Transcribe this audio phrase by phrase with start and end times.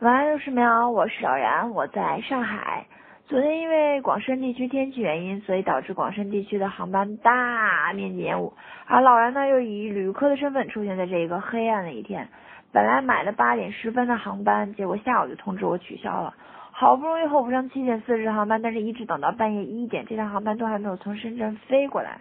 [0.00, 2.84] 晚安，六十秒，我是小然，我在上海。
[3.26, 8.52] 昨天因为广深地区天气原因，所以导致广深地区的航班大面积延误，
[8.86, 12.28] 而老然呢又以旅客的身份出现在这一个黑暗的一天。
[12.72, 16.34] 本来买了八点十分的航班，结果下午就通知我取消了。
[16.72, 22.18] 好不容易候补上七点四十航班，但是一直等到半夜一点，这趟航班都还没有从深圳飞过来。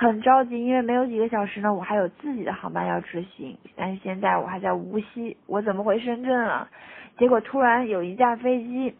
[0.00, 3.54] 很着急，因为没有几个小时呢，我还有自己的航班要执行。
[3.76, 6.66] 但是现在我还在无锡，我怎么回深圳啊？
[7.18, 8.94] 结果突然有一架飞机，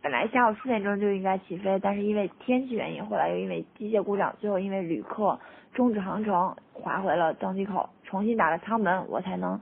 [0.00, 5.38] 本来下午四点钟就应该起飞，但是因为天气原因，后来又因为机械故障，最后因为旅客
[5.74, 9.60] 终止航程，滑回了登机口，重新打了舱门，我才能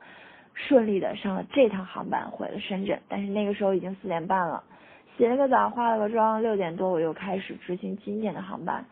[0.55, 2.97] 顺利的上了这趟航班回了深圳。
[3.08, 4.62] 但是那个时候已经四点半了，
[5.16, 8.84] 洗了个澡，化了个妆，六点多我又开始执行今天的航班。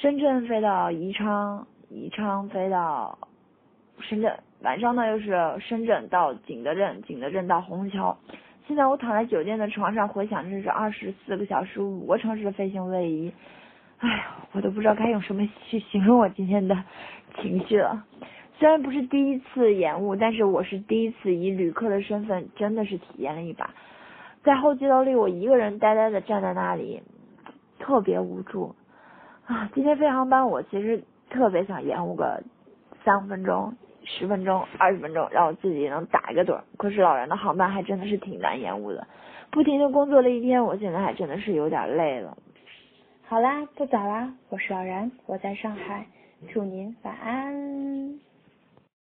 [0.00, 3.18] 深圳飞到宜昌，宜昌飞到
[3.98, 8.16] 深圳，晚上呢又是深圳到景德镇，景德镇到虹桥。
[8.66, 13.30] 现在我躺在酒店的床上，回想这是二十四个小时五个城市的飞行位移，
[13.98, 16.74] 哎呀，我都不知道该用什么去形容我今天的
[17.42, 18.02] 情绪了。
[18.58, 23.68] 虽然不是第一次延误，但是我是第一次以旅客的身份，真的是体验了一把。
[24.42, 27.02] 在候机楼里，我一个人呆呆的站在那里，
[27.78, 28.74] 特别无助。
[29.50, 32.40] 啊，今天飞航班我其实特别想延误个
[33.04, 36.60] 三分钟、十分钟、二十分钟，让我自己能打一个盹。
[36.76, 39.04] 可是老人的航班还真的是挺难延误的，
[39.50, 42.38] 不停的工作了一天，我现在还真的是有点累了。
[43.26, 46.06] 好啦，不早啦，我是老然，我在上海，
[46.52, 48.29] 祝您晚安。